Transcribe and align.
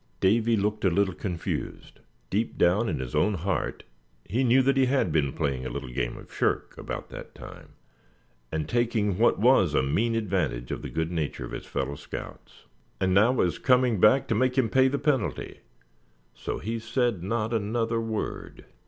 Davy 0.19 0.57
looked 0.57 0.83
a 0.83 0.89
little 0.89 1.13
confused. 1.13 1.99
Deep 2.31 2.57
down 2.57 2.89
in 2.89 2.97
his 2.97 3.13
own 3.13 3.35
heart 3.35 3.83
he 4.25 4.43
knew 4.43 4.63
that 4.63 4.75
he 4.75 4.87
had 4.87 5.11
been 5.11 5.31
playing 5.31 5.63
a 5.63 5.69
little 5.69 5.91
game 5.91 6.17
of 6.17 6.33
"shirk" 6.33 6.75
about 6.75 7.09
that 7.09 7.35
time, 7.35 7.73
and 8.51 8.67
taking 8.67 9.19
what 9.19 9.37
was 9.37 9.75
a 9.75 9.83
mean 9.83 10.15
advantage 10.15 10.71
of 10.71 10.81
the 10.81 10.89
good 10.89 11.11
nature 11.11 11.45
of 11.45 11.51
his 11.51 11.67
fellow 11.67 11.93
scouts. 11.93 12.63
And 12.99 13.13
now 13.13 13.29
it 13.29 13.35
was 13.35 13.59
coming 13.59 13.99
back 13.99 14.27
to 14.29 14.33
make 14.33 14.57
him 14.57 14.69
pay 14.69 14.87
the 14.87 14.97
penalty. 14.97 15.59
So 16.33 16.57
he 16.57 16.79
said 16.79 17.21
not 17.21 17.53
another 17.53 18.01
word. 18.01 18.65